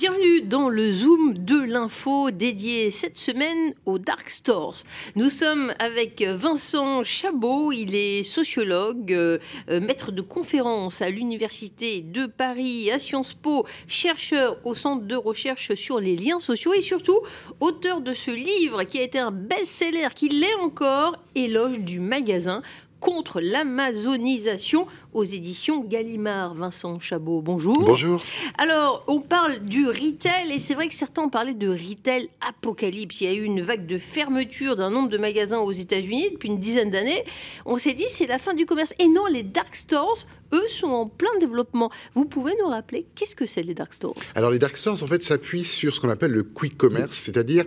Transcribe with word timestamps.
Bienvenue 0.00 0.40
dans 0.40 0.70
le 0.70 0.94
Zoom 0.94 1.34
de 1.36 1.60
l'info 1.62 2.30
dédié 2.30 2.90
cette 2.90 3.18
semaine 3.18 3.74
aux 3.84 3.98
Dark 3.98 4.30
Stores. 4.30 4.78
Nous 5.14 5.28
sommes 5.28 5.74
avec 5.78 6.22
Vincent 6.22 7.04
Chabot, 7.04 7.70
il 7.70 7.94
est 7.94 8.22
sociologue, 8.22 9.12
euh, 9.12 9.36
euh, 9.68 9.78
maître 9.78 10.10
de 10.10 10.22
conférences 10.22 11.02
à 11.02 11.10
l'Université 11.10 12.00
de 12.00 12.24
Paris, 12.24 12.90
à 12.90 12.98
Sciences 12.98 13.34
Po, 13.34 13.66
chercheur 13.88 14.56
au 14.64 14.74
Centre 14.74 15.04
de 15.04 15.16
recherche 15.16 15.74
sur 15.74 16.00
les 16.00 16.16
liens 16.16 16.40
sociaux 16.40 16.72
et 16.72 16.80
surtout 16.80 17.20
auteur 17.60 18.00
de 18.00 18.14
ce 18.14 18.30
livre 18.30 18.84
qui 18.84 19.00
a 19.00 19.02
été 19.02 19.18
un 19.18 19.32
best-seller, 19.32 20.08
qui 20.16 20.30
l'est 20.30 20.54
encore, 20.62 21.18
Éloge 21.34 21.78
du 21.78 22.00
magasin 22.00 22.62
contre 23.00 23.40
l'amazonisation 23.40 24.86
aux 25.12 25.24
éditions 25.24 25.84
Gallimard. 25.84 26.54
Vincent 26.54 26.98
Chabot, 27.00 27.40
bonjour. 27.42 27.84
Bonjour. 27.84 28.22
Alors, 28.58 29.04
on 29.06 29.20
parle 29.20 29.60
du 29.60 29.86
retail 29.86 30.52
et 30.52 30.58
c'est 30.58 30.74
vrai 30.74 30.88
que 30.88 30.94
certains 30.94 31.22
ont 31.22 31.30
parlé 31.30 31.54
de 31.54 31.68
retail 31.68 32.28
apocalypse. 32.46 33.20
Il 33.20 33.24
y 33.24 33.30
a 33.30 33.34
eu 33.34 33.44
une 33.44 33.62
vague 33.62 33.86
de 33.86 33.98
fermeture 33.98 34.76
d'un 34.76 34.90
nombre 34.90 35.08
de 35.08 35.18
magasins 35.18 35.58
aux 35.58 35.72
États-Unis 35.72 36.30
depuis 36.32 36.48
une 36.48 36.60
dizaine 36.60 36.90
d'années. 36.90 37.24
On 37.66 37.78
s'est 37.78 37.94
dit 37.94 38.06
c'est 38.08 38.26
la 38.26 38.38
fin 38.38 38.54
du 38.54 38.66
commerce. 38.66 38.94
Et 38.98 39.08
non, 39.08 39.26
les 39.26 39.42
dark 39.42 39.74
stores 39.74 40.26
eux, 40.52 40.68
sont 40.68 40.88
en 40.88 41.06
plein 41.06 41.30
développement. 41.40 41.90
Vous 42.14 42.24
pouvez 42.24 42.52
nous 42.60 42.68
rappeler 42.68 43.06
qu'est-ce 43.14 43.36
que 43.36 43.46
c'est 43.46 43.62
les 43.62 43.74
dark 43.74 43.92
stores? 43.94 44.16
Alors 44.34 44.50
les 44.50 44.58
dark 44.58 44.76
stores, 44.76 45.02
en 45.02 45.06
fait, 45.06 45.22
s'appuient 45.22 45.64
sur 45.64 45.94
ce 45.94 46.00
qu'on 46.00 46.08
appelle 46.08 46.32
le 46.32 46.42
quick 46.42 46.76
commerce, 46.76 47.16
c'est-à-dire 47.16 47.64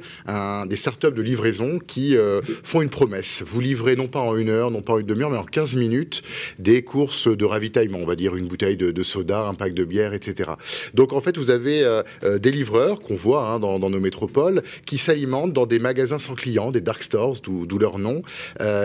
des 0.67 0.75
startups 0.75 1.11
de 1.11 1.21
livraison 1.21 1.79
qui 1.79 2.15
euh, 2.17 2.41
font 2.63 2.81
une 2.81 2.89
promesse. 2.89 3.43
Vous 3.45 3.59
livrez 3.59 3.95
non 3.95 4.07
pas 4.07 4.19
en 4.19 4.35
une 4.35 4.49
heure, 4.49 4.71
non 4.71 4.81
pas 4.81 4.93
en 4.93 4.99
une 4.99 5.05
demi-heure, 5.05 5.29
mais 5.29 5.37
en 5.37 5.45
15 5.45 5.75
minutes 5.75 6.21
des 6.59 6.83
courses 6.83 7.27
de 7.35 7.45
ravitaillement, 7.45 7.99
on 8.01 8.05
va 8.05 8.15
dire 8.15 8.35
une 8.35 8.47
bouteille 8.47 8.77
de, 8.77 9.03
soda, 9.03 9.47
un 9.47 9.53
pack 9.53 9.73
de 9.73 9.83
bière, 9.83 10.13
etc. 10.13 10.51
Donc 10.93 11.13
en 11.13 11.21
fait, 11.21 11.37
vous 11.37 11.49
avez 11.49 11.83
euh, 11.83 12.01
euh, 12.23 12.39
des 12.39 12.51
livreurs 12.51 13.01
qu'on 13.01 13.15
voit 13.15 13.47
hein, 13.47 13.59
dans, 13.59 13.79
nos 13.79 13.99
métropoles 13.99 14.61
qui 14.85 14.97
s'alimentent 14.97 15.53
dans 15.53 15.65
des 15.65 15.79
magasins 15.79 16.19
sans 16.19 16.35
clients, 16.35 16.71
des 16.71 16.81
dark 16.81 17.03
stores, 17.03 17.41
d'où 17.41 17.77
leur 17.77 17.99
nom, 17.99 18.21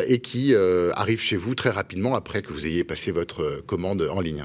et 0.07 0.19
qui 0.19 0.55
arrivent 0.95 1.21
chez 1.21 1.37
vous 1.37 1.55
très 1.55 1.71
rapidement 1.71 2.15
après 2.15 2.43
que 2.43 2.53
vous 2.53 2.67
ayez 2.67 2.85
passé 2.85 3.13
votre 3.13 3.63
commande 3.67 4.09
en 4.11 4.21
ligne. 4.21 4.45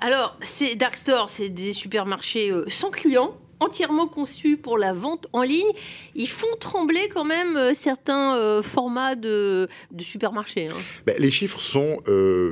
Alors, 0.00 0.36
ces 0.42 0.74
dark 0.74 0.96
stores, 0.96 1.30
c'est 1.30 1.48
des 1.48 1.72
supermarchés 1.72 2.50
euh, 2.50 2.64
sans 2.68 2.90
clients 2.90 3.36
entièrement 3.64 4.06
conçus 4.06 4.56
pour 4.56 4.78
la 4.78 4.92
vente 4.92 5.26
en 5.32 5.42
ligne. 5.42 5.72
Ils 6.14 6.28
font 6.28 6.54
trembler 6.60 7.08
quand 7.12 7.24
même 7.24 7.56
euh, 7.56 7.74
certains 7.74 8.36
euh, 8.36 8.62
formats 8.62 9.14
de, 9.14 9.68
supermarchés. 9.98 10.68
Hein. 10.68 10.76
Ben, 11.06 11.14
les 11.18 11.30
chiffres 11.30 11.60
sont 11.60 11.98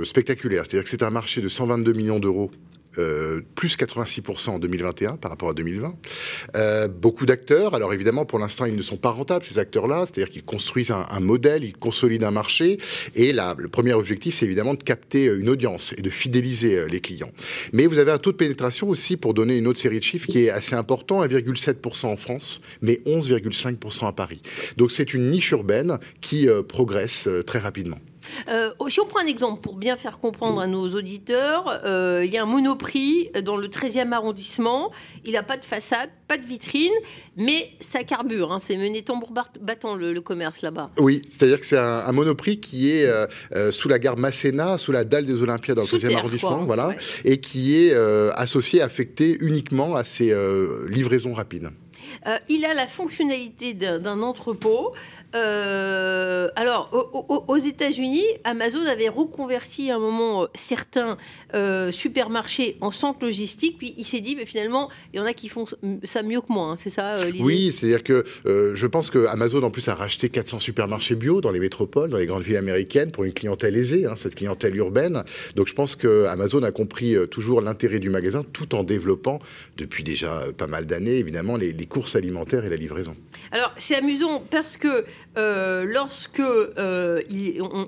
spectaculaires. 0.04 0.64
C'est-à-dire 0.66 0.84
que 0.84 0.90
c'est 0.90 1.02
un 1.02 1.10
marché 1.10 1.40
de 1.40 1.48
122 1.48 1.92
millions 1.92 2.20
d'euros 2.20 2.50
euh, 2.98 3.40
plus 3.54 3.76
86% 3.76 4.50
en 4.50 4.58
2021 4.58 5.16
par 5.16 5.30
rapport 5.30 5.48
à 5.48 5.54
2020. 5.54 5.94
Euh, 6.56 6.88
beaucoup 6.88 7.26
d'acteurs, 7.26 7.74
alors 7.74 7.94
évidemment 7.94 8.24
pour 8.24 8.38
l'instant 8.38 8.66
ils 8.66 8.76
ne 8.76 8.82
sont 8.82 8.96
pas 8.96 9.10
rentables 9.10 9.44
ces 9.44 9.58
acteurs-là, 9.58 10.04
c'est-à-dire 10.04 10.30
qu'ils 10.30 10.44
construisent 10.44 10.90
un, 10.90 11.20
modèle, 11.20 11.64
ils 11.64 11.76
consolident 11.76 12.26
un 12.26 12.30
marché, 12.30 12.78
et 13.14 13.32
là, 13.32 13.54
le 13.56 13.68
premier 13.68 13.94
objectif 13.94 14.34
c'est 14.34 14.44
évidemment 14.44 14.74
de 14.74 14.82
capter 14.82 15.28
euh, 15.28 15.40
une 15.40 15.48
audience 15.48 15.94
et 15.96 16.02
de 16.02 16.10
fidéliser 16.10 16.86
les 16.88 17.00
clients. 17.00 17.32
Mais 17.72 17.86
vous 17.86 17.98
avez 17.98 18.12
un 18.12 18.18
taux 18.18 18.32
de 18.32 18.36
pénétration 18.36 18.88
aussi, 18.88 19.16
pour 19.16 19.34
donner 19.34 19.56
une 19.56 19.66
autre 19.66 19.80
série 19.80 19.98
de 19.98 20.04
chiffres, 20.04 20.26
qui 20.26 20.44
est 20.44 20.50
assez 20.50 20.74
important, 20.74 21.24
1,7% 21.24 22.06
en 22.06 22.16
France, 22.16 22.60
mais 22.82 23.00
11,5% 23.06 24.06
à 24.06 24.12
Paris. 24.12 24.42
Donc 24.76 24.92
c'est 24.92 25.14
une 25.14 25.30
niche 25.30 25.50
urbaine 25.52 25.98
qui 26.20 26.46
progresse 26.68 27.28
très 27.46 27.58
rapidement. 27.58 27.98
Euh, 28.48 28.70
si 28.88 29.00
on 29.00 29.06
prend 29.06 29.20
un 29.20 29.26
exemple 29.26 29.60
pour 29.60 29.76
bien 29.76 29.96
faire 29.96 30.18
comprendre 30.18 30.60
à 30.60 30.66
nos 30.66 30.88
auditeurs, 30.88 31.80
euh, 31.84 32.22
il 32.24 32.32
y 32.32 32.38
a 32.38 32.42
un 32.42 32.46
monoprix 32.46 33.30
dans 33.42 33.56
le 33.56 33.68
13e 33.68 34.12
arrondissement. 34.12 34.90
Il 35.24 35.32
n'a 35.32 35.42
pas 35.42 35.56
de 35.56 35.64
façade, 35.64 36.10
pas 36.28 36.36
de 36.36 36.44
vitrine, 36.44 36.92
mais 37.36 37.70
ça 37.80 38.04
carbure. 38.04 38.52
Hein. 38.52 38.58
c'est 38.58 38.76
mené 38.76 39.02
tambour 39.02 39.32
battant 39.60 39.94
le, 39.94 40.20
commerce 40.20 40.62
là-bas. 40.62 40.90
Oui, 40.98 41.22
c'est-à-dire 41.28 41.58
que 41.58 41.66
c'est 41.66 41.78
un, 41.78 42.12
monoprix 42.12 42.60
qui 42.60 42.90
est 42.90 43.06
euh, 43.06 43.72
sous 43.72 43.88
la 43.88 43.98
gare 43.98 44.16
Masséna, 44.16 44.78
sous 44.78 44.92
la 44.92 45.04
dalle 45.04 45.26
des 45.26 45.42
Olympiades 45.42 45.76
dans 45.76 45.82
le 45.82 45.88
13e 45.88 46.16
arrondissement, 46.16 46.64
voilà, 46.64 46.94
et 47.24 47.38
qui 47.38 47.76
est 47.76 47.94
associé, 48.34 48.82
affecté 48.82 49.36
uniquement 49.40 49.96
à 49.96 50.04
ces 50.04 50.34
livraisons 50.88 51.32
rapides. 51.32 51.70
Il 52.48 52.64
a 52.64 52.74
la 52.74 52.86
fonctionnalité 52.86 53.74
d'un 53.74 54.22
entrepôt. 54.22 54.92
Euh, 55.34 56.48
alors, 56.56 56.90
aux, 57.48 57.56
États-Unis, 57.56 58.24
Amazon 58.44 58.84
avait 58.84 59.08
reconverti 59.08 59.90
à 59.90 59.96
un 59.96 59.98
moment 59.98 60.42
euh, 60.42 60.46
certains 60.54 61.16
euh, 61.54 61.90
supermarchés 61.90 62.76
en 62.80 62.90
centres 62.90 63.24
logistiques, 63.24 63.78
puis 63.78 63.94
il 63.96 64.04
s'est 64.04 64.20
dit, 64.20 64.36
mais 64.36 64.44
finalement, 64.44 64.90
il 65.12 65.18
y 65.18 65.20
en 65.20 65.24
a 65.24 65.32
qui 65.32 65.48
font 65.48 65.64
ça 66.04 66.22
mieux 66.22 66.40
que 66.40 66.52
moi, 66.52 66.68
hein, 66.68 66.76
c'est 66.76 66.90
ça 66.90 67.16
Oui, 67.40 67.72
c'est-à-dire 67.72 68.02
que 68.02 68.24
je 68.44 68.86
pense 68.86 69.10
que 69.10 69.26
Amazon, 69.26 69.62
en 69.62 69.70
plus, 69.70 69.88
a 69.88 69.94
racheté 69.94 70.28
400 70.28 70.58
supermarchés 70.58 71.14
bio 71.14 71.40
dans 71.40 71.50
les 71.50 71.60
métropoles, 71.60 72.10
dans 72.10 72.18
les 72.18 72.26
grandes 72.26 72.42
villes 72.42 72.56
américaines, 72.56 73.10
pour 73.10 73.24
une 73.24 73.32
clientèle 73.32 73.76
aisée, 73.76 74.06
hein, 74.06 74.16
cette 74.16 74.34
clientèle 74.34 74.76
urbaine. 74.76 75.24
Donc, 75.56 75.68
je 75.68 75.74
pense 75.74 75.96
que 75.96 76.26
Amazon 76.26 76.62
a 76.62 76.70
compris 76.70 77.16
toujours 77.30 77.60
l'intérêt 77.60 77.98
du 77.98 78.10
magasin, 78.10 78.44
tout 78.52 78.74
en 78.74 78.84
développant, 78.84 79.38
depuis 79.76 80.02
déjà 80.02 80.44
pas 80.56 80.66
mal 80.66 80.86
d'années, 80.86 81.16
évidemment, 81.16 81.56
les 81.56 81.86
courses 81.86 82.11
alimentaires 82.16 82.64
et 82.64 82.68
la 82.68 82.76
livraison. 82.76 83.16
Alors, 83.50 83.72
c'est 83.76 83.96
amusant 83.96 84.42
parce 84.50 84.76
que 84.76 85.04
euh, 85.38 85.84
lorsque 85.84 86.40
euh, 86.40 87.22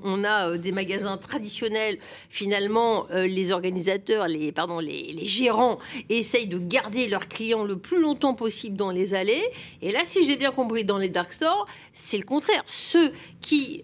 on, 0.03 0.23
a 0.23 0.49
euh, 0.49 0.57
des 0.57 0.71
magasins 0.71 1.17
traditionnels, 1.17 1.97
finalement, 2.29 3.07
les 3.11 3.51
organisateurs, 3.51 4.27
les, 4.27 4.51
pardon, 4.51 4.79
les, 4.79 5.25
gérants 5.25 5.79
essayent 6.09 6.47
de 6.47 6.57
garder 6.57 7.07
leurs 7.07 7.27
clients 7.27 7.63
le 7.63 7.77
plus 7.77 8.01
longtemps 8.01 8.33
possible 8.33 8.75
dans 8.75 8.91
les 8.91 9.13
allées. 9.13 9.43
Et 9.81 9.91
là, 9.91 9.99
si 10.05 10.25
j'ai 10.25 10.37
bien 10.37 10.51
compris, 10.51 10.83
dans 10.85 10.97
les 10.97 11.09
dark 11.09 11.31
stores, 11.33 11.67
c'est 11.93 12.17
le 12.17 12.23
contraire. 12.23 12.63
Ceux 12.67 13.11
qui 13.41 13.81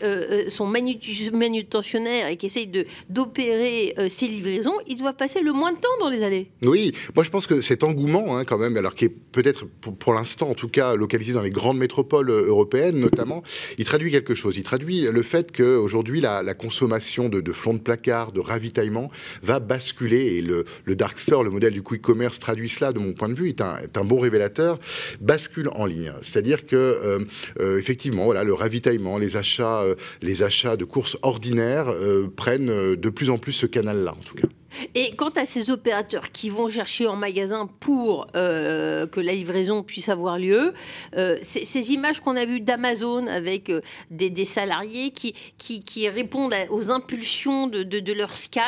sont 0.49 0.67
manutentionnaires 0.67 2.27
et 2.27 2.37
qui 2.37 2.47
essayent 2.47 2.71
d'opérer 3.09 3.95
ces 4.09 4.27
livraisons, 4.27 4.73
ils 4.87 4.97
doivent 4.97 5.15
passer 5.15 5.41
le 5.41 5.53
moins 5.53 5.71
de 5.71 5.77
temps 5.77 5.89
dans 5.99 6.09
les 6.09 6.23
allées. 6.23 6.49
Oui, 6.63 6.91
moi 7.15 7.23
je 7.23 7.29
pense 7.29 7.47
que 7.47 7.61
cet 7.61 7.83
engouement, 7.83 8.37
hein, 8.37 8.45
quand 8.45 8.57
même, 8.57 8.77
alors 8.77 8.95
qui 8.95 9.05
est 9.05 9.09
peut-être 9.09 9.65
pour, 9.65 9.95
pour 9.95 10.13
l'instant, 10.13 10.30
en 10.41 10.53
tout 10.53 10.69
cas, 10.69 10.95
localisé 10.95 11.33
dans 11.33 11.41
les 11.41 11.51
grandes 11.51 11.77
métropoles 11.77 12.29
européennes 12.29 12.99
notamment, 12.99 13.43
il 13.77 13.85
traduit 13.85 14.11
quelque 14.11 14.35
chose. 14.35 14.57
Il 14.57 14.63
traduit 14.63 15.03
le 15.03 15.23
fait 15.23 15.55
qu'aujourd'hui, 15.55 16.21
la, 16.21 16.53
consommation 16.53 17.29
de, 17.29 17.41
de 17.41 17.51
flancs 17.51 17.73
de 17.73 17.79
placard, 17.79 18.31
de 18.31 18.39
ravitaillement, 18.39 19.09
va 19.41 19.59
basculer. 19.59 20.37
Et 20.37 20.41
le, 20.41 20.65
dark 20.95 21.19
store, 21.19 21.43
le 21.43 21.49
modèle 21.49 21.73
du 21.73 21.81
quick 21.81 22.01
commerce 22.01 22.39
traduit 22.39 22.69
cela, 22.69 22.93
de 22.93 22.99
mon 22.99 23.13
point 23.13 23.29
de 23.29 23.33
vue, 23.33 23.49
est 23.49 23.61
un, 23.61 23.77
est 23.77 23.97
un 23.97 24.03
bon 24.03 24.19
révélateur, 24.19 24.79
bascule 25.19 25.69
en 25.73 25.85
ligne. 25.85 26.13
C'est-à-dire 26.21 26.65
que, 26.65 26.75
euh, 26.75 27.19
euh, 27.59 27.77
effectivement, 27.77 28.25
voilà, 28.25 28.43
le 28.43 28.53
ravitaillement, 28.53 29.17
les 29.17 29.37
achats, 29.37 29.81
euh, 29.81 29.95
les 30.21 30.43
achats 30.43 30.75
de 30.75 30.85
courses 30.85 31.17
ordinaires 31.21 31.93
prennent 32.35 32.95
de 32.95 33.09
plus 33.09 33.29
en 33.29 33.37
plus 33.37 33.53
ce 33.53 33.65
canal-là, 33.65 34.11
en 34.11 34.23
tout 34.23 34.35
cas. 34.35 34.47
Et 34.95 35.15
quant 35.15 35.29
à 35.29 35.45
ces 35.45 35.69
opérateurs 35.69 36.31
qui 36.31 36.49
vont 36.49 36.69
chercher 36.69 37.07
en 37.07 37.15
magasin 37.15 37.69
pour 37.79 38.27
euh, 38.35 39.07
que 39.07 39.19
la 39.19 39.33
livraison 39.33 39.83
puisse 39.83 40.09
avoir 40.09 40.37
lieu, 40.37 40.73
euh, 41.15 41.37
ces 41.41 41.91
images 41.91 42.19
qu'on 42.21 42.35
a 42.35 42.45
vues 42.45 42.61
d'Amazon 42.61 43.27
avec 43.27 43.69
euh, 43.69 43.81
des, 44.09 44.45
salariés 44.45 45.11
qui, 45.11 45.33
qui, 45.57 46.09
répondent 46.09 46.53
aux 46.69 46.89
impulsions 46.89 47.67
de, 47.67 47.83
de, 47.83 48.13
leur 48.13 48.35
scan, 48.35 48.61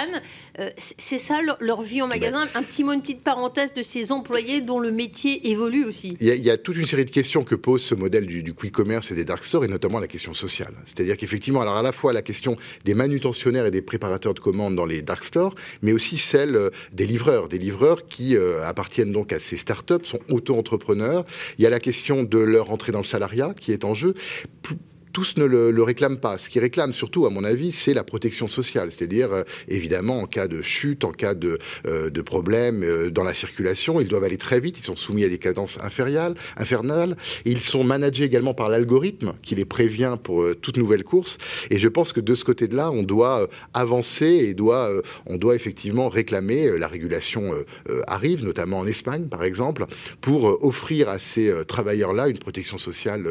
c'est 0.78 1.18
ça 1.18 1.40
leur, 1.60 1.82
vie 1.82 2.02
en 2.02 2.08
magasin? 2.08 2.48
Un 2.56 2.64
petit 2.64 2.84
mot, 2.84 2.94
une 2.94 3.02
petite 3.02 3.24
parenthèse 3.24 3.74
de 3.74 3.82
ces 3.82 4.12
employés 4.12 4.62
dont 4.62 4.80
le 4.80 4.92
métier 4.92 5.50
évolue 5.50 5.86
aussi. 5.86 6.16
Il 6.20 6.28
y 6.28 6.50
a, 6.50 6.58
toute 6.58 6.78
une 6.78 6.86
série 6.86 7.06
de 7.06 7.10
questions 7.10 7.44
que 7.44 7.56
pose 7.56 7.84
ce 7.84 7.96
modèle 7.96 8.28
du, 8.28 8.44
du 8.44 8.54
quick 8.54 8.72
commerce 8.72 9.12
et 9.12 9.16
des 9.16 9.26
dark 9.26 9.44
stores, 9.44 9.66
et 9.66 9.68
notamment 9.68 10.00
la 10.00 10.08
question 10.08 10.34
sociale. 10.34 10.74
C'est-à-dire 10.86 11.18
qu'effectivement, 11.18 11.62
alors 11.62 11.76
à 11.76 11.82
la 11.82 11.92
fois 11.92 12.14
la 12.14 12.22
question 12.22 12.56
des 12.86 12.94
manutentionnaires 12.94 13.66
et 13.66 13.72
des 13.72 13.82
préparateurs 13.82 14.34
de 14.34 14.40
commandes 14.40 14.76
dans 14.76 14.86
les 14.86 15.02
dark 15.02 15.24
stores, 15.24 15.56
mais 15.82 15.93
aussi 15.94 16.18
celle 16.18 16.56
euh, 16.56 16.70
des 16.92 17.06
livreurs, 17.06 17.48
des 17.48 17.58
livreurs 17.60 18.08
qui 18.08 18.36
euh, 18.36 18.66
appartiennent 18.66 19.12
donc 19.12 19.34
à 19.34 19.40
ces 19.40 19.58
startups, 19.58 20.04
sont 20.04 20.20
auto-entrepreneurs. 20.30 21.26
Il 21.58 21.64
y 21.64 21.68
a 21.68 21.70
la 21.70 21.80
question 21.80 22.24
de 22.24 22.38
leur 22.38 22.72
entrée 22.72 22.92
dans 22.92 23.00
le 23.00 23.06
salariat 23.06 23.54
qui 23.60 23.72
est 23.72 23.84
en 23.84 23.94
jeu 23.94 24.14
tous 25.14 25.38
ne 25.38 25.46
le, 25.46 25.84
réclament 25.84 26.18
pas. 26.18 26.38
Ce 26.38 26.50
qu'ils 26.50 26.62
réclament 26.62 26.94
surtout, 26.94 27.26
à 27.26 27.30
mon 27.30 27.44
avis, 27.44 27.72
c'est 27.72 27.94
la 27.94 28.04
protection 28.04 28.48
sociale. 28.48 28.92
C'est-à-dire, 28.92 29.32
euh, 29.32 29.44
évidemment, 29.68 30.22
en 30.22 30.26
cas 30.26 30.48
de 30.48 30.62
chute, 30.62 31.04
en 31.04 31.12
cas 31.12 31.36
de, 31.36 31.60
euh, 31.86 32.10
de 32.10 32.22
problème 32.22 32.84
euh, 32.84 33.12
dans 33.12 33.24
la 33.24 33.34
circulation, 33.34 34.02
ils 34.02 34.08
doivent 34.08 34.24
aller 34.24 34.38
très 34.38 34.60
vite. 34.60 34.78
Ils 34.80 34.84
sont 34.84 34.96
soumis 34.96 35.24
à 35.24 35.30
des 35.30 35.38
cadences 35.38 35.78
infernales. 35.82 37.16
Ils 37.46 37.62
sont 37.62 37.84
managés 37.84 38.24
également 38.24 38.56
par 38.56 38.70
l'algorithme 38.70 39.34
qui 39.44 39.56
les 39.56 39.66
prévient 39.66 40.18
pour 40.22 40.44
toute 40.62 40.78
nouvelle 40.78 41.04
course. 41.04 41.38
Et 41.70 41.78
je 41.78 41.88
pense 41.88 42.12
que 42.12 42.20
de 42.20 42.34
ce 42.34 42.44
côté-là, 42.44 42.90
on 42.90 43.04
doit 43.04 43.48
avancer 43.74 44.26
et 44.26 44.54
doit, 44.56 44.90
on 45.28 45.38
doit 45.38 45.56
effectivement 45.56 46.10
réclamer. 46.10 46.78
La 46.80 46.88
régulation 46.88 47.54
arrive, 48.08 48.44
notamment 48.44 48.80
en 48.80 48.88
Espagne, 48.88 49.26
par 49.26 49.44
exemple, 49.44 49.86
pour 50.22 50.66
offrir 50.66 51.10
à 51.10 51.20
ces 51.20 51.54
travailleurs-là 51.68 52.30
une 52.30 52.40
protection 52.40 52.78
sociale 52.78 53.28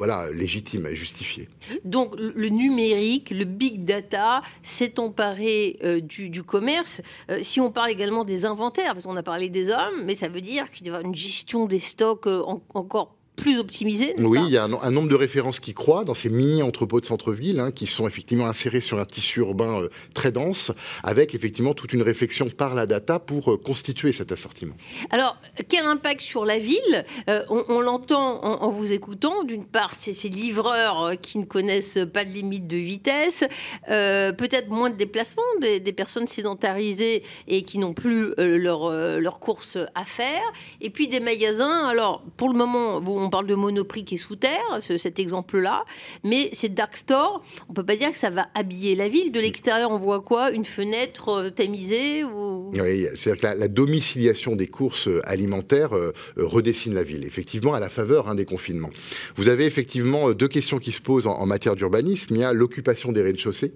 voilà, 0.00 0.30
légitime 0.32 0.86
et 0.86 0.96
justifiée. 0.96 1.46
Donc 1.84 2.14
le 2.18 2.48
numérique, 2.48 3.28
le 3.28 3.44
big 3.44 3.84
data 3.84 4.40
s'est 4.62 4.98
emparé 4.98 5.78
du, 6.02 6.42
commerce. 6.42 7.02
si 7.42 7.60
on 7.60 7.70
parle 7.70 7.90
également 7.90 8.24
des 8.24 8.46
inventaires, 8.46 8.94
parce 8.94 9.04
qu'on 9.04 9.16
a 9.16 9.22
parlé 9.22 9.50
des 9.50 9.68
hommes, 9.68 10.04
mais 10.06 10.14
ça 10.14 10.28
veut 10.28 10.40
dire 10.40 10.70
qu'il 10.70 10.86
y 10.86 10.90
a 10.90 11.02
une 11.02 11.14
gestion 11.14 11.66
des 11.66 11.78
stocks 11.78 12.26
encore 12.72 13.19
plus 13.40 13.58
optimisé. 13.58 14.14
Oui, 14.18 14.38
il 14.46 14.52
y 14.52 14.58
a 14.58 14.64
un, 14.64 14.90
nombre 14.90 15.08
de 15.08 15.14
références 15.14 15.60
qui 15.60 15.72
croît 15.72 16.04
dans 16.04 16.14
ces 16.14 16.28
mini-entrepôts 16.28 17.00
de 17.00 17.06
centre-ville, 17.06 17.58
hein, 17.58 17.70
qui 17.72 17.86
sont 17.86 18.06
effectivement 18.06 18.46
insérés 18.46 18.82
sur 18.82 18.98
un 18.98 19.04
tissu 19.06 19.40
urbain 19.40 19.82
euh, 19.82 19.88
très 20.14 20.30
dense, 20.30 20.72
avec 21.02 21.34
effectivement 21.34 21.72
toute 21.72 21.92
une 21.92 22.02
réflexion 22.02 22.50
par 22.50 22.74
la 22.74 22.86
data 22.86 23.18
pour 23.18 23.52
euh, 23.52 23.56
constituer 23.56 24.12
cet 24.12 24.30
assortiment. 24.30 24.74
Alors, 25.10 25.36
quel 25.68 25.86
impact 25.86 26.20
sur 26.20 26.44
la 26.44 26.58
ville 26.58 27.04
euh, 27.28 27.42
On, 27.48 27.80
l'entend 27.80 28.44
en, 28.44 28.70
vous 28.70 28.92
écoutant. 28.92 29.44
D'une 29.44 29.64
part, 29.64 29.94
c'est 29.94 30.12
ces 30.12 30.28
livreurs 30.28 31.12
qui 31.20 31.38
ne 31.38 31.44
connaissent 31.44 31.98
pas 32.12 32.24
de 32.24 32.30
limite 32.30 32.66
de 32.66 32.76
vitesse, 32.76 33.44
peut-être 33.86 34.68
moins 34.68 34.90
de 34.90 34.96
déplacements, 34.96 35.42
des, 35.60 35.80
personnes 35.92 36.26
sédentarisées 36.26 37.22
et 37.48 37.62
qui 37.62 37.78
n'ont 37.78 37.94
plus 37.94 38.34
leurs 38.36 38.90
leur 39.18 39.38
courses 39.40 39.78
à 39.94 40.04
faire, 40.04 40.42
et 40.80 40.90
puis 40.90 41.08
des 41.08 41.20
magasins. 41.20 41.88
Alors, 41.88 42.22
pour 42.36 42.48
le 42.48 42.56
moment, 42.56 43.00
vous, 43.00 43.12
on 43.12 43.29
on 43.30 43.38
parle 43.38 43.46
de 43.46 43.54
Monoprix 43.54 44.04
qui 44.04 44.16
est 44.16 44.18
sous 44.18 44.34
terre, 44.34 44.80
cet 44.80 45.20
exemple-là, 45.20 45.84
mais 46.24 46.50
c'est 46.52 46.68
dark 46.68 46.96
store, 46.96 47.44
on 47.68 47.72
peut 47.72 47.86
pas 47.86 47.94
dire 47.94 48.10
que 48.10 48.18
ça 48.18 48.28
va 48.28 48.48
habiller 48.56 48.96
la 48.96 49.08
ville. 49.08 49.30
De 49.30 49.38
l'extérieur, 49.38 49.92
on 49.92 49.98
voit 49.98 50.20
quoi? 50.20 50.50
Une 50.50 50.64
fenêtre 50.64 51.28
euh, 51.28 51.50
tamisée 51.50 52.24
ou... 52.24 52.72
Oui, 52.76 53.06
c'est-à-dire 53.14 53.52
que 53.54 53.58
la, 53.60 53.68
domiciliation 53.68 54.56
des 54.56 54.66
courses 54.66 55.06
euh, 55.06 55.20
alimentaires 55.28 55.94
euh, 55.94 56.12
redessine 56.36 56.92
la 56.92 57.04
ville, 57.04 57.22
effectivement, 57.24 57.72
à 57.72 57.78
la 57.78 57.88
faveur 57.88 58.28
hein, 58.28 58.34
des 58.34 58.44
confinements. 58.44 58.90
Vous 59.36 59.46
avez 59.46 59.64
effectivement 59.64 60.32
deux 60.32 60.48
questions 60.48 60.78
qui 60.78 60.90
se 60.90 61.00
posent 61.00 61.28
en, 61.28 61.34
en 61.34 61.46
matière 61.46 61.76
d'urbanisme. 61.76 62.34
Il 62.34 62.40
y 62.40 62.44
a 62.44 62.52
l'occupation 62.52 63.12
des 63.12 63.22
rez-de-chaussée 63.22 63.72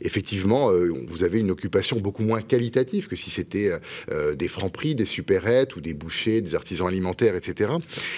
effectivement, 0.00 0.70
euh, 0.70 0.92
vous 1.06 1.24
avez 1.24 1.38
une 1.38 1.50
occupation 1.50 1.98
beaucoup 2.00 2.22
moins 2.22 2.42
qualitative 2.42 3.08
que 3.08 3.16
si 3.16 3.30
c'était 3.30 3.70
euh, 3.70 3.78
euh, 4.10 4.34
des 4.34 4.48
francs-prix, 4.48 4.94
des 4.94 5.04
supérettes 5.04 5.76
ou 5.76 5.80
des 5.80 5.94
bouchers, 5.94 6.40
des 6.40 6.54
artisans 6.54 6.88
alimentaires, 6.88 7.34
etc. 7.34 7.72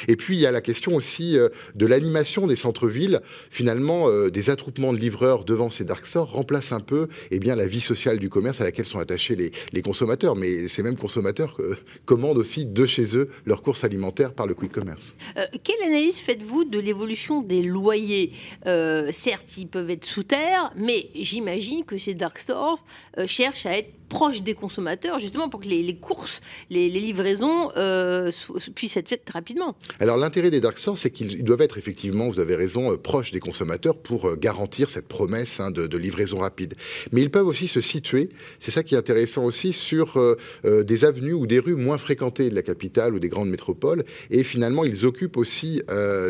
Et 0.08 0.17
puis, 0.17 0.37
il 0.37 0.41
y 0.41 0.47
a 0.47 0.50
la 0.50 0.61
question 0.61 0.94
aussi 0.94 1.37
de 1.75 1.87
l'animation 1.87 2.47
des 2.47 2.56
centres-villes. 2.56 3.20
Finalement, 3.50 4.11
des 4.29 4.50
attroupements 4.50 4.93
de 4.93 4.99
livreurs 4.99 5.44
devant 5.44 5.70
ces 5.70 5.85
dark 5.85 6.06
stores 6.06 6.31
remplacent 6.31 6.73
un 6.73 6.81
peu 6.81 7.08
eh 7.31 7.38
bien, 7.38 7.55
la 7.55 7.67
vie 7.67 7.81
sociale 7.81 8.19
du 8.19 8.29
commerce 8.29 8.61
à 8.61 8.64
laquelle 8.64 8.85
sont 8.85 8.99
attachés 8.99 9.37
les, 9.37 9.82
consommateurs. 9.82 10.37
Mais 10.37 10.69
ces 10.69 10.82
mêmes 10.82 10.97
consommateurs 10.97 11.58
commandent 12.05 12.38
aussi 12.38 12.67
de 12.67 12.87
chez 12.87 13.17
eux 13.17 13.29
leurs 13.44 13.62
courses 13.62 13.85
alimentaires 13.85 14.32
par 14.32 14.47
le 14.47 14.55
quick 14.55 14.73
commerce. 14.73 15.14
quelle 15.62 15.82
analyse 15.87 16.19
faites-vous 16.19 16.64
de 16.64 16.79
l'évolution 16.79 17.43
des 17.43 17.62
loyers? 17.62 18.32
Certes, 18.64 19.56
ils 19.58 19.69
peuvent 19.69 19.91
être 19.91 20.05
sous 20.05 20.25
terre, 20.25 20.73
mais 20.76 21.08
j'imagine 21.14 21.45
j'imagine 21.46 21.84
que 21.84 21.96
ces 21.96 22.14
dark 22.14 22.38
stores 22.38 22.84
euh, 23.19 23.26
cherchent 23.26 23.66
à 23.66 23.78
être 23.78 23.93
proche 24.08 24.43
des 24.43 24.54
consommateurs, 24.54 25.19
justement 25.19 25.48
pour 25.48 25.60
que 25.60 25.69
les, 25.69 25.96
courses, 25.96 26.40
les, 26.70 26.88
livraisons 26.88 27.70
euh, 27.76 28.31
puissent 28.75 28.96
être 28.96 29.08
faites 29.08 29.28
rapidement. 29.31 29.76
Alors 30.00 30.16
l'intérêt 30.16 30.50
des 30.50 30.60
dark 30.60 30.78
stores, 30.78 30.98
c'est 30.98 31.10
qu'ils 31.10 31.44
doivent 31.44 31.62
être 31.62 31.78
effectivement, 31.78 32.28
vous 32.28 32.40
avez 32.40 32.56
raison, 32.56 32.93
euh, 32.93 32.96
proches 32.96 33.32
des 33.32 33.40
consommateurs 33.40 33.96
pour 33.96 34.28
euh, 34.28 34.37
garantir 34.37 34.90
cette 34.90 35.08
promesse 35.08 35.60
hein, 35.60 35.70
de, 35.70 35.96
livraison 35.96 36.38
rapide. 36.38 36.75
Mais 37.12 37.22
ils 37.22 37.31
peuvent 37.31 37.46
aussi 37.46 37.69
se 37.69 37.81
situer, 37.81 38.28
c'est 38.58 38.70
ça 38.70 38.82
qui 38.82 38.94
est 38.94 38.98
intéressant 38.98 39.44
aussi, 39.44 39.72
sur 39.72 40.19
des 40.64 41.04
avenues 41.04 41.32
ou 41.32 41.46
des 41.46 41.58
rues 41.58 41.75
moins 41.75 41.96
fréquentées 41.96 42.50
de 42.50 42.54
la 42.54 42.62
capitale 42.62 43.14
ou 43.14 43.19
des 43.19 43.31
grandes 43.31 43.48
métropoles. 43.48 44.04
Et 44.31 44.44
finalement, 44.44 44.84
ils 44.84 45.06
occupent 45.06 45.38
aussi 45.38 45.81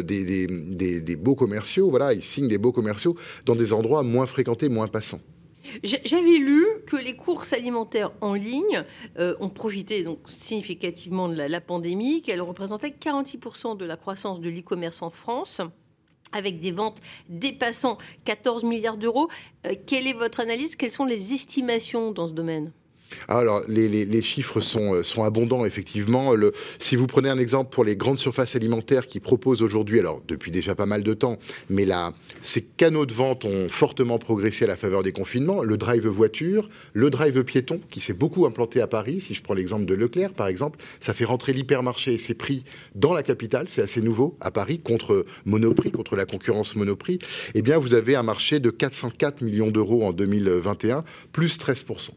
des, 0.04 0.46
des 0.46 1.16
beaux 1.16 1.34
commerciaux, 1.34 1.90
voilà, 1.90 2.12
ils 2.12 2.22
signent 2.22 2.48
des 2.48 2.58
beaux 2.58 2.72
commerciaux 2.72 3.16
dans 3.44 3.56
des 3.56 3.72
endroits 3.72 4.04
moins 4.04 4.26
fréquentés, 4.26 4.68
moins 4.68 4.86
passants. 4.86 5.15
J'avais 5.82 6.38
lu 6.38 6.64
que 6.86 6.96
les 6.96 7.16
courses 7.16 7.52
alimentaires 7.52 8.12
en 8.20 8.34
ligne 8.34 8.84
euh, 9.18 9.34
ont 9.40 9.48
profité 9.48 10.02
donc 10.02 10.18
significativement 10.26 11.28
de 11.28 11.34
la, 11.34 11.60
pandémie, 11.60 12.22
qu'elles 12.22 12.42
représentaient 12.42 12.90
46% 12.90 13.76
de 13.76 13.84
la 13.84 13.96
croissance 13.96 14.40
de 14.40 14.50
l'e-commerce 14.50 15.02
en 15.02 15.10
France 15.10 15.60
avec 16.32 16.60
des 16.60 16.72
ventes 16.72 16.98
dépassant 17.28 17.98
14 18.24 18.64
milliards 18.64 18.96
d'euros. 18.96 19.28
Euh, 19.66 19.74
quelle 19.86 20.06
est 20.06 20.12
votre 20.12 20.40
analyse? 20.40 20.76
Quelles 20.76 20.90
sont 20.90 21.04
les 21.04 21.32
estimations 21.32 22.10
dans 22.10 22.28
ce 22.28 22.32
domaine? 22.32 22.72
Alors, 23.28 23.62
les, 23.68 24.22
chiffres 24.22 24.60
sont, 24.60 24.94
euh, 24.94 25.02
sont, 25.02 25.22
abondants, 25.22 25.64
effectivement. 25.64 26.32
Si 26.78 26.96
vous 26.96 27.06
prenez 27.06 27.28
un 27.28 27.38
exemple 27.38 27.70
pour 27.70 27.84
les 27.84 27.96
grandes 27.96 28.18
surfaces 28.18 28.56
alimentaires 28.56 29.06
qui 29.06 29.20
proposent 29.20 29.62
aujourd'hui, 29.62 30.00
alors 30.00 30.22
depuis 30.26 30.50
déjà 30.50 30.74
pas 30.74 30.86
mal 30.86 31.02
de 31.02 31.14
temps, 31.14 31.38
mais 31.70 31.84
là, 31.84 32.12
ces 32.42 32.62
canaux 32.62 33.06
de 33.06 33.12
vente 33.12 33.44
ont 33.44 33.68
fortement 33.68 34.18
progressé 34.18 34.64
à 34.64 34.68
la 34.68 34.76
faveur 34.76 35.02
des 35.02 35.12
confinements. 35.12 35.62
Le 35.62 35.76
drive 35.76 36.06
voiture, 36.06 36.68
le 36.92 37.10
drive 37.10 37.42
piéton, 37.44 37.80
qui 37.90 38.00
s'est 38.00 38.14
beaucoup 38.14 38.46
implanté 38.46 38.80
à 38.80 38.86
Paris. 38.86 39.20
Si 39.20 39.34
je 39.34 39.42
prends 39.42 39.54
l'exemple 39.54 39.84
de 39.84 39.94
Leclerc, 39.94 40.32
par 40.32 40.48
exemple, 40.48 40.78
ça 41.00 41.14
fait 41.14 41.24
rentrer 41.24 41.52
l'hypermarché 41.52 42.14
et 42.14 42.18
ses 42.18 42.34
prix 42.34 42.64
dans 42.94 43.12
la 43.12 43.22
capitale. 43.22 43.66
C'est 43.68 43.82
assez 43.82 44.00
nouveau 44.00 44.36
à 44.40 44.50
Paris, 44.50 44.78
contre 44.78 45.24
Monoprix, 45.44 45.90
contre 45.90 46.16
la 46.16 46.26
concurrence 46.26 46.76
Monoprix. 46.76 47.18
Eh 47.54 47.62
bien, 47.62 47.78
vous 47.78 47.94
avez 47.94 48.16
un 48.16 48.22
marché 48.22 48.60
de 48.60 48.70
404 48.70 49.42
millions 49.42 49.70
d'euros 49.70 50.04
en 50.04 50.12
2021, 50.12 51.04
plus 51.32 51.58
13%. 51.58 52.10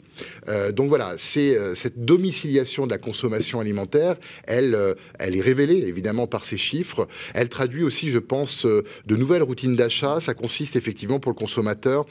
Euh, 0.47 0.71
donc 0.79 0.87
voilà, 0.87 1.15
c'est 1.17 1.57
euh, 1.57 1.75
cette 1.75 2.05
domiciliation 2.05 2.85
de 2.85 2.91
la 2.91 2.97
consommation 2.97 3.59
alimentaire, 3.59 4.15
elle, 4.47 4.75
euh, 4.75 4.93
elle 5.19 5.35
est 5.35 5.41
révélée 5.41 5.83
évidemment 5.85 6.25
par 6.25 6.45
ces 6.45 6.57
chiffres. 6.57 7.05
Elle 7.33 7.49
traduit 7.49 7.83
aussi, 7.83 8.11
je 8.11 8.17
pense, 8.17 8.65
de 8.65 9.15
nouvelles 9.17 9.43
routines 9.43 9.75
d'achat. 9.75 10.21
Ça 10.21 10.33
consiste 10.33 10.77
effectivement 10.77 11.19
pour 11.19 11.33
le 11.33 11.35
consommateur 11.35 12.05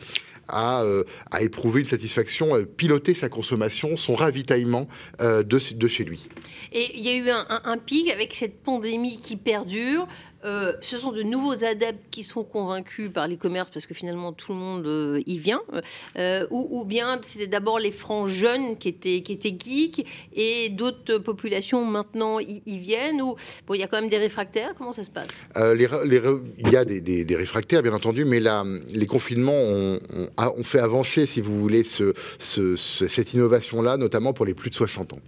à, 0.49 0.85
éprouver 1.41 1.81
une 1.81 1.87
satisfaction, 1.87 2.55
à 2.55 2.63
piloter 2.63 3.15
sa 3.15 3.31
consommation, 3.31 3.97
son 3.97 4.15
ravitaillement 4.15 4.87
de, 5.19 5.89
chez 5.89 6.05
lui. 6.05 6.29
Et 6.73 6.91
il 6.95 7.07
y 7.07 7.09
a 7.09 7.17
eu 7.17 7.31
un, 7.31 7.79
pic 7.79 8.11
avec 8.11 8.35
cette 8.35 8.63
pandémie 8.63 9.19
qui 9.19 9.37
perdure. 9.37 10.07
Euh, 10.45 10.73
ce 10.81 10.99
sont 10.99 11.11
de 11.11 11.23
nouveaux 11.23 11.65
adeptes 11.65 12.05
qui 12.11 12.23
sont 12.23 12.45
convaincus 12.45 13.11
par 13.13 13.27
l'e-commerce 13.27 13.71
parce 13.73 13.87
que 13.87 13.95
finalement 13.95 14.33
tout 14.33 14.53
le 14.53 14.59
monde 14.59 14.87
euh, 14.87 15.21
y 15.27 15.39
vient, 15.39 15.61
euh, 16.17 16.47
ou, 16.51 16.85
bien 16.85 17.19
c'était 17.23 17.49
d'abord 17.49 17.81
les 17.81 17.91
francs 17.91 18.29
jeunes 18.29 18.77
qui 18.79 18.89
étaient, 18.89 19.23
qui 19.23 19.33
étaient 19.33 19.57
geeks 19.59 20.07
et 20.35 20.69
d'autres 20.69 21.19
populations 21.19 21.85
maintenant 21.85 22.39
y, 22.39 22.79
viennent, 22.79 23.21
ou 23.21 23.35
bon, 23.67 23.75
il 23.75 23.81
y 23.81 23.83
a 23.83 23.89
quand 23.89 24.01
même 24.01 24.11
des 24.11 24.19
réfractaires, 24.19 24.75
comment 24.79 24.93
ça 24.93 25.03
se 25.03 25.11
passe? 25.11 25.45
Il 25.57 26.71
y 26.73 26.77
a 26.77 26.85
des, 26.85 27.37
réfractaires 27.37 27.83
bien 27.83 27.93
entendu, 27.93 28.25
mais 28.25 28.41
là, 28.41 28.65
les 28.95 29.07
confinements 29.07 29.53
ont, 29.53 29.99
fait 30.63 30.81
avancer, 30.81 31.27
si 31.27 31.41
vous 31.41 31.59
voulez, 31.59 31.83
ce, 31.83 32.15
cette 32.39 33.35
innovation-là, 33.35 33.97
notamment 33.97 34.33
pour 34.33 34.47
les 34.47 34.55
plus 34.55 34.71
de 34.71 34.75
60 34.75 35.15
ans. 35.15 35.21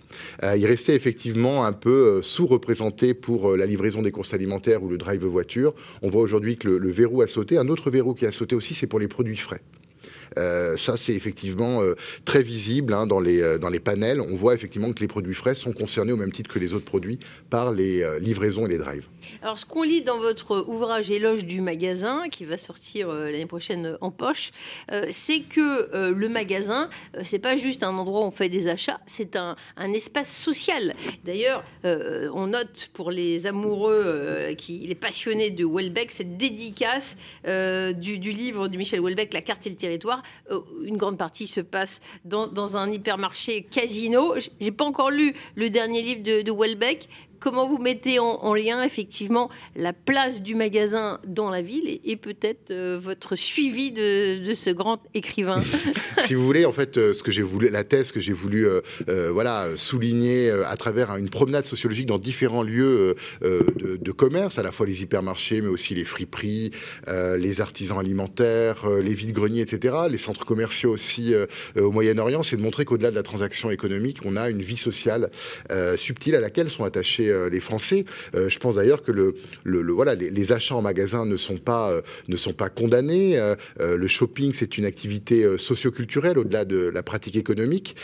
il 0.56 0.66
restait 0.66 0.94
effectivement 0.94 1.64
un 1.64 1.72
peu 1.72 2.20
sous-représenté 2.22 3.14
pour 3.14 3.56
la 3.56 3.66
livraison 3.66 4.02
des 4.02 4.12
courses 4.12 4.34
alimentaires 4.34 4.82
ou 4.82 4.88
le 4.88 4.99
drive 5.00 5.24
voiture. 5.24 5.74
On 6.02 6.08
voit 6.08 6.22
aujourd'hui 6.22 6.56
que 6.56 6.68
le, 6.68 6.90
verrou 6.90 7.22
a 7.22 7.26
sauté. 7.26 7.58
Un 7.58 7.68
autre 7.68 7.90
verrou 7.90 8.14
qui 8.14 8.26
a 8.26 8.32
sauté 8.32 8.54
aussi, 8.54 8.74
c'est 8.74 8.86
pour 8.86 9.00
les 9.00 9.08
produits 9.08 9.36
frais. 9.36 9.60
Euh, 10.38 10.76
ça, 10.76 10.96
c'est 10.96 11.14
effectivement 11.14 11.82
euh, 11.82 11.94
très 12.24 12.42
visible 12.42 12.94
hein, 12.94 13.06
dans, 13.06 13.20
les, 13.20 13.40
euh, 13.40 13.58
dans 13.58 13.68
les 13.68 13.80
panels. 13.80 14.20
On 14.20 14.34
voit 14.34 14.54
effectivement 14.54 14.92
que 14.92 15.00
les 15.00 15.08
produits 15.08 15.34
frais 15.34 15.54
sont 15.54 15.72
concernés 15.72 16.12
au 16.12 16.16
même 16.16 16.32
titre 16.32 16.52
que 16.52 16.58
les 16.58 16.74
autres 16.74 16.84
produits 16.84 17.18
par 17.48 17.72
les 17.72 18.04
livraisons 18.20 18.66
et 18.66 18.68
les 18.68 18.78
drives. 18.78 19.08
Alors, 19.42 19.58
ce 19.58 19.66
qu'on 19.66 19.82
lit 19.82 20.02
dans 20.02 20.18
votre 20.18 20.64
ouvrage 20.68 21.10
Éloge 21.10 21.44
du 21.44 21.60
magasin, 21.60 22.28
qui 22.30 22.44
va 22.44 22.58
sortir 22.58 23.08
l'année 23.08 23.46
prochaine 23.46 23.96
en 24.00 24.10
poche, 24.10 24.50
c'est 25.10 25.40
que 25.40 26.10
le 26.10 26.28
magasin, 26.28 26.88
c'est 27.22 27.38
pas 27.38 27.56
juste 27.56 27.82
un 27.82 27.94
endroit 27.94 28.20
où 28.20 28.24
on 28.24 28.30
fait 28.30 28.48
des 28.48 28.68
achats, 28.68 29.00
c'est 29.06 29.36
un, 29.36 29.56
un, 29.76 29.92
espace 29.92 30.34
social. 30.34 30.94
D'ailleurs, 31.24 31.64
on 31.84 32.48
note 32.48 32.90
pour 32.92 33.10
les 33.10 33.46
amoureux, 33.46 34.54
qui, 34.56 34.78
les 34.78 34.94
passionnés 34.94 35.50
de 35.50 35.64
Welbeck, 35.64 36.10
cette 36.10 36.36
dédicace 36.36 37.16
du, 37.44 38.18
du 38.18 38.32
livre 38.32 38.68
de 38.68 38.76
Michel 38.76 39.00
Welbeck, 39.00 39.32
La 39.32 39.42
carte 39.42 39.66
et 39.66 39.70
le 39.70 39.76
territoire 39.76 40.19
euh, 40.50 40.60
une 40.84 40.96
grande 40.96 41.18
partie 41.18 41.46
se 41.46 41.60
passe 41.60 42.00
dans, 42.24 42.76
un 42.76 42.90
hypermarché 42.90 43.62
casino. 43.62 44.34
J'ai 44.60 44.70
pas 44.70 44.84
encore 44.84 45.10
lu 45.10 45.34
le 45.54 45.70
dernier 45.70 46.02
livre 46.02 46.22
de, 46.22 46.42
de 46.42 46.52
Welbeck, 46.52 47.08
comment 47.40 47.68
vous 47.68 47.78
mettez 47.78 48.18
en, 48.18 48.54
lien 48.54 48.82
effectivement 48.82 49.48
la 49.76 49.92
place 49.92 50.42
du 50.42 50.54
magasin 50.54 51.18
dans 51.26 51.50
la 51.50 51.62
ville 51.62 52.00
et, 52.04 52.16
peut-être 52.16 52.70
euh, 52.70 52.98
votre 53.02 53.36
suivi 53.36 53.92
de, 53.92 54.52
ce 54.54 54.70
grand 54.70 54.98
écrivain 55.14 55.62
Si 56.24 56.34
vous 56.34 56.44
voulez, 56.44 56.66
en 56.66 56.72
fait, 56.72 56.98
euh, 56.98 57.14
ce 57.14 57.22
que 57.22 57.32
j'ai 57.32 57.42
voulu, 57.42 57.70
la 57.70 57.84
thèse 57.84 58.12
que 58.12 58.20
j'ai 58.20 58.32
voulu 58.32 58.68
euh, 58.68 59.30
voilà, 59.32 59.68
souligner 59.76 60.50
à 60.50 60.76
travers 60.76 61.16
une 61.16 61.30
promenade 61.30 61.64
sociologique 61.64 62.06
dans 62.06 62.18
différents 62.18 62.62
lieux 62.62 63.14
de, 63.40 64.12
commerce, 64.12 64.58
à 64.58 64.62
la 64.62 64.72
fois 64.72 64.86
les 64.86 65.02
hypermarchés, 65.02 65.62
mais 65.62 65.68
aussi 65.68 65.94
les 65.94 66.04
friperies, 66.04 66.72
les 67.06 67.60
artisans 67.60 67.98
alimentaires, 67.98 68.86
les 68.88 69.14
vides-greniers, 69.14 69.62
etc., 69.62 69.96
les 70.10 70.18
centres 70.18 70.44
commerciaux 70.44 70.90
aussi 70.90 71.32
au 71.76 71.90
Moyen-Orient, 71.90 72.42
c'est 72.42 72.56
de 72.56 72.62
montrer 72.62 72.84
qu'au-delà 72.84 73.10
de 73.10 73.16
la 73.16 73.22
transaction 73.22 73.70
économique, 73.70 74.18
on 74.24 74.36
a 74.36 74.50
une 74.50 74.62
vie 74.62 74.76
sociale 74.76 75.30
subtile 75.96 76.34
à 76.34 76.40
laquelle 76.40 76.70
sont 76.70 76.84
attachés 76.84 77.29
chez 77.30 77.50
les 77.50 77.60
Français. 77.60 78.04
je 78.34 78.58
pense 78.58 78.76
d'ailleurs 78.76 79.02
que 79.02 79.12
le, 79.12 79.34
voilà, 79.92 80.14
les, 80.14 80.52
achats 80.52 80.74
en 80.74 80.82
magasin 80.82 81.26
ne 81.26 81.36
sont 81.36 81.56
pas, 81.56 82.00
ne 82.28 82.36
sont 82.36 82.52
pas 82.52 82.68
condamnés. 82.68 83.40
le 83.78 84.08
shopping, 84.08 84.52
c'est 84.52 84.78
une 84.78 84.84
activité 84.84 85.58
socioculturelle 85.58 86.38
au-delà 86.38 86.64
de 86.64 86.88
la 86.88 87.02
pratique 87.02 87.36
économique, 87.36 87.96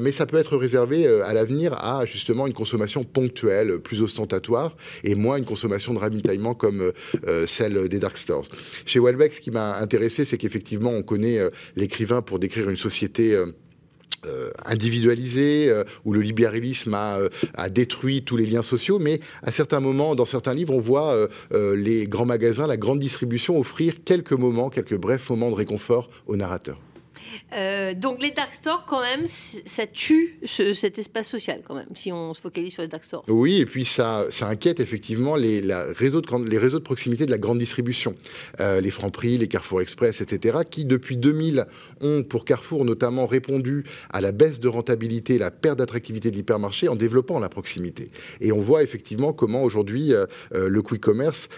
mais 0.00 0.12
ça 0.12 0.26
peut 0.26 0.38
être 0.38 0.56
réservé 0.56 1.06
à 1.06 1.32
l'avenir 1.34 1.74
à 1.74 2.04
justement 2.06 2.46
une 2.46 2.52
consommation 2.52 3.04
ponctuelle, 3.04 3.78
plus 3.80 4.02
ostentatoire, 4.02 4.76
et 5.02 5.14
moins 5.14 5.36
une 5.36 5.44
consommation 5.44 5.94
de 5.94 5.98
ravitaillement 5.98 6.54
comme 6.54 6.92
celle 7.46 7.88
des 7.88 7.98
dark 7.98 8.16
stores. 8.16 8.48
Chez 8.86 9.00
Welbeck, 9.00 9.34
ce 9.34 9.40
qui 9.40 9.50
m'a 9.50 9.78
intéressé, 9.78 10.24
c'est 10.24 10.38
qu'effectivement, 10.38 10.90
on 10.90 11.02
connaît 11.02 11.38
l'écrivain 11.76 12.22
pour 12.22 12.38
décrire 12.38 12.70
une 12.70 12.76
société 12.76 13.36
euh, 14.26 14.50
individualisé, 14.64 15.68
euh, 15.68 15.84
où 16.04 16.12
le 16.12 16.20
libéralisme 16.20 16.94
a, 16.94 17.18
euh, 17.18 17.28
a, 17.54 17.68
détruit 17.68 18.22
tous 18.22 18.36
les 18.36 18.46
liens 18.46 18.62
sociaux, 18.62 18.98
mais 18.98 19.20
à 19.42 19.52
certains 19.52 19.80
moments, 19.80 20.14
dans 20.14 20.24
certains 20.24 20.54
livres, 20.54 20.74
on 20.74 20.80
voit 20.80 21.28
les 21.52 22.06
grands 22.06 22.26
magasins, 22.26 22.66
la 22.66 22.76
grande 22.76 22.98
distribution 22.98 23.58
offrir 23.58 24.04
quelques 24.04 24.32
moments, 24.32 24.70
quelques 24.70 24.96
brefs 24.96 25.30
moments 25.30 25.50
de 25.50 25.56
réconfort 25.56 26.08
au 26.26 26.36
narrateur. 26.36 26.78
Euh, 27.52 27.94
donc 27.94 28.22
les 28.22 28.30
dark 28.30 28.52
stores, 28.52 28.84
quand 28.86 29.00
même, 29.00 29.26
ça 29.26 29.86
tue 29.86 30.38
cet 30.46 30.98
espace 30.98 31.28
social, 31.28 31.60
quand 31.66 31.74
même, 31.74 31.88
si 31.94 32.12
on 32.12 32.34
se 32.34 32.40
focalise 32.40 32.72
sur 32.72 32.82
les 32.82 32.88
dark 32.88 33.04
stores. 33.04 33.24
Oui, 33.28 33.60
et 33.60 33.66
puis 33.66 33.84
ça, 33.84 34.26
inquiète 34.42 34.80
effectivement 34.80 35.36
les, 35.36 35.60
réseaux 35.96 36.20
de, 36.20 36.78
proximité 36.78 37.26
de 37.26 37.30
la 37.30 37.38
grande 37.38 37.58
distribution, 37.58 38.14
euh, 38.60 38.80
les 38.80 38.90
Franprix, 38.90 39.38
les 39.38 39.48
Carrefour 39.48 39.80
Express, 39.80 40.20
etc., 40.20 40.58
qui 40.68 40.84
depuis 40.84 41.16
2000 41.16 41.66
ont, 42.00 42.22
pour 42.22 42.44
Carrefour 42.44 42.84
notamment, 42.84 43.26
répondu 43.26 43.84
à 44.10 44.20
la 44.20 44.32
baisse 44.32 44.60
de 44.60 44.68
rentabilité, 44.68 45.38
la 45.38 45.50
perte 45.50 45.78
d'attractivité 45.78 46.30
de 46.30 46.36
l'hypermarché 46.36 46.88
en 46.88 46.96
développant 46.96 47.38
la 47.38 47.48
proximité. 47.48 48.10
Et 48.40 48.52
on 48.52 48.60
voit 48.60 48.82
effectivement 48.82 49.32
comment 49.32 49.62
aujourd'hui 49.62 50.12
euh, 50.12 50.26
le 50.52 50.82
quick 50.82 51.00
commerce 51.00 51.48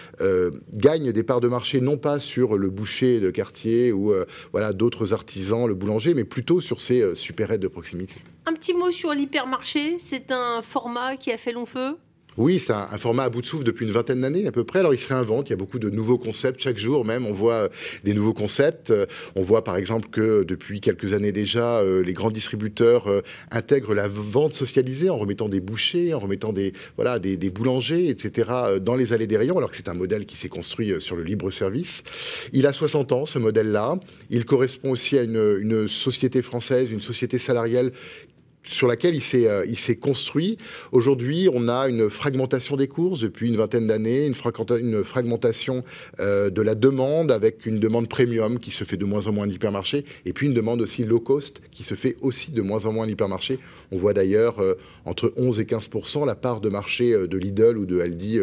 gagne 0.73 1.11
des 1.11 1.23
parts 1.23 1.41
de 1.41 1.47
marché 1.47 1.81
non 1.81 1.97
pas 1.97 2.19
sur 2.19 2.57
le 2.57 2.69
boucher 2.69 3.19
de 3.19 3.29
quartier 3.29 3.91
ou 3.91 4.13
voilà 4.51 4.73
d'autres 4.73 5.13
artisans 5.13 5.56
le 5.65 5.73
boulanger, 5.73 6.13
mais 6.13 6.25
plutôt 6.25 6.61
sur 6.61 6.79
ces 6.79 7.01
euh, 7.01 7.15
super-aides 7.15 7.61
de 7.61 7.67
proximité. 7.67 8.15
Un 8.45 8.53
petit 8.53 8.73
mot 8.73 8.91
sur 8.91 9.13
l'hypermarché. 9.13 9.97
C'est 9.97 10.31
un 10.31 10.61
format 10.61 11.17
qui 11.17 11.31
a 11.31 11.37
fait 11.37 11.53
long 11.53 11.65
feu? 11.65 11.97
Oui, 12.37 12.59
c'est 12.59 12.71
un, 12.71 12.85
format 12.99 13.23
à 13.23 13.29
bout 13.29 13.41
de 13.41 13.47
souffle 13.47 13.63
depuis 13.63 13.85
une 13.85 13.91
vingtaine 13.91 14.21
d'années 14.21 14.45
à 14.45 14.51
peu 14.51 14.63
près. 14.63 14.79
Alors 14.79 14.93
il 14.93 14.99
se 14.99 15.07
réinvente, 15.07 15.49
il 15.49 15.51
y 15.51 15.53
a 15.53 15.57
beaucoup 15.57 15.79
de 15.79 15.89
nouveaux 15.89 16.19
concepts 16.19 16.61
chaque 16.61 16.77
jour 16.77 17.03
même. 17.03 17.25
On 17.25 17.33
voit 17.33 17.53
euh, 17.53 17.69
des 18.03 18.13
nouveaux 18.13 18.33
concepts. 18.33 18.91
Euh, 18.91 19.07
on 19.35 19.41
voit 19.41 19.63
par 19.63 19.75
exemple 19.75 20.09
que 20.09 20.43
depuis 20.43 20.79
quelques 20.79 21.13
années 21.13 21.31
déjà, 21.31 21.79
euh, 21.79 22.03
les 22.03 22.13
grands 22.13 22.29
distributeurs 22.29 23.07
intègrent 23.49 23.95
la 23.95 24.07
vente 24.07 24.53
socialisée 24.53 25.09
en 25.09 25.17
remettant 25.17 25.49
des 25.49 25.59
bouchers, 25.59 26.13
en 26.13 26.19
remettant 26.19 26.53
des 26.53 26.73
voilà 26.95 27.17
des, 27.17 27.37
boulangers, 27.49 28.09
etc. 28.09 28.51
dans 28.81 28.95
les 28.95 29.13
allées 29.13 29.27
des 29.27 29.37
rayons. 29.37 29.57
Alors 29.57 29.71
que 29.71 29.75
c'est 29.75 29.89
un 29.89 29.95
modèle 29.95 30.25
qui 30.25 30.37
s'est 30.37 30.49
construit 30.49 30.93
sur 30.99 31.15
le 31.15 31.23
libre 31.23 31.49
service. 31.49 32.03
Il 32.53 32.67
a 32.67 32.73
60 32.73 33.11
ans 33.13 33.25
ce 33.25 33.39
modèle-là. 33.39 33.99
Il 34.29 34.45
correspond 34.45 34.91
aussi 34.91 35.17
à 35.17 35.23
une, 35.23 35.57
une 35.59 35.87
société 35.87 36.41
française, 36.41 36.91
une 36.91 37.01
société 37.01 37.39
salariale 37.39 37.91
sur 38.67 38.87
laquelle 38.87 39.15
il 39.15 39.21
s'est 39.21 39.47
euh, 39.47 39.65
il 39.65 39.77
s'est 39.77 39.95
construit. 39.95 40.57
Aujourd'hui, 40.91 41.49
on 41.53 41.67
a 41.67 41.87
une 41.87 42.09
fragmentation 42.09 42.75
des 42.75 42.87
courses 42.87 43.19
depuis 43.19 43.47
une 43.47 43.57
vingtaine 43.57 43.87
d'années, 43.87 44.25
une, 44.25 44.35
fragmentation 44.35 45.83
euh, 46.19 46.49
de 46.49 46.61
la 46.61 46.75
demande 46.75 47.31
avec 47.31 47.65
une 47.65 47.79
demande 47.79 48.09
premium 48.09 48.59
qui 48.59 48.71
se 48.71 48.83
fait 48.83 48.97
de 48.97 49.05
moins 49.05 49.27
en 49.27 49.31
moins 49.31 49.47
d'hypermarchés 49.47 50.05
et 50.25 50.33
puis 50.33 50.47
une 50.47 50.53
demande 50.53 50.81
aussi 50.81 51.03
low 51.03 51.19
cost 51.19 51.61
qui 51.71 51.83
se 51.83 51.95
fait 51.95 52.17
aussi 52.21 52.51
de 52.51 52.61
moins 52.61 52.85
en 52.85 52.91
moins 52.91 53.07
d'hypermarchés. 53.07 53.59
On 53.91 53.97
voit 53.97 54.13
d'ailleurs 54.13 54.59
euh, 54.59 54.75
entre 55.05 55.33
11 55.37 55.59
et 55.59 55.63
15% 55.63 56.25
la 56.25 56.35
part 56.35 56.61
de 56.61 56.69
marché 56.69 57.11
de 57.11 57.37
Lidl 57.37 57.77
ou 57.77 57.85
de 57.85 57.99
Aldi 57.99 58.39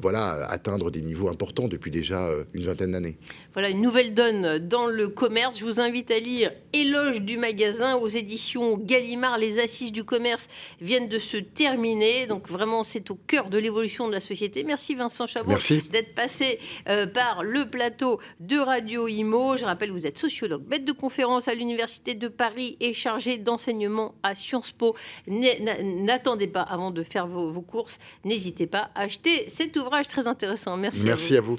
voilà 0.00 0.46
atteindre 0.48 0.90
des 0.90 1.02
niveaux 1.02 1.28
importants 1.28 1.68
depuis 1.68 1.90
déjà 1.90 2.28
une 2.52 2.64
vingtaine 2.64 2.92
d'années. 2.92 3.16
Voilà 3.52 3.70
une 3.70 3.80
nouvelle 3.80 4.14
donne 4.14 4.58
dans 4.58 4.86
le 4.86 5.08
commerce. 5.08 5.58
Je 5.58 5.64
vous 5.64 5.80
invite 5.80 6.10
à 6.10 6.18
lire 6.18 6.52
Éloge 6.72 7.22
du 7.22 7.36
magasin 7.36 7.96
aux 7.96 8.08
éditions 8.08 8.76
Gallimard 8.78 9.23
les 9.36 9.58
assises 9.58 9.92
du 9.92 10.04
commerce 10.04 10.46
viennent 10.80 11.08
de 11.08 11.18
se 11.18 11.36
terminer. 11.36 12.26
Donc 12.26 12.48
vraiment, 12.48 12.84
c'est 12.84 13.10
au 13.10 13.14
cœur 13.14 13.50
de 13.50 13.58
l'évolution 13.58 14.06
de 14.08 14.12
la 14.12 14.20
société. 14.20 14.64
Merci 14.64 14.94
Vincent 14.94 15.26
Chabot 15.26 15.54
d'être 15.90 16.14
passé 16.14 16.58
euh, 16.88 17.06
par 17.06 17.42
le 17.42 17.64
plateau 17.68 18.20
de 18.40 18.58
Radio 18.58 19.08
Imo. 19.08 19.56
Je 19.56 19.64
rappelle, 19.64 19.90
vous 19.90 20.06
êtes 20.06 20.18
sociologue, 20.18 20.64
maître 20.68 20.84
de 20.84 20.92
conférence 20.92 21.48
à 21.48 21.54
l'Université 21.54 22.14
de 22.14 22.28
Paris 22.28 22.76
et 22.80 22.92
chargé 22.92 23.38
d'enseignement 23.38 24.14
à 24.22 24.34
Sciences 24.34 24.72
Po. 24.72 24.94
N'attendez 25.26 26.46
pas 26.46 26.62
avant 26.62 26.90
de 26.90 27.02
faire 27.02 27.26
vos, 27.26 27.62
courses. 27.62 27.98
N'hésitez 28.24 28.66
pas 28.66 28.90
à 28.94 29.02
acheter 29.02 29.48
cet 29.48 29.76
ouvrage 29.76 30.08
très 30.08 30.26
intéressant. 30.26 30.76
Merci. 30.76 31.02
Merci 31.04 31.36
À 31.36 31.40
vous. 31.40 31.58